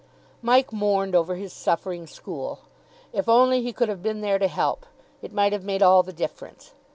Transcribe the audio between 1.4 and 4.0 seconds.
suffering school. If only he could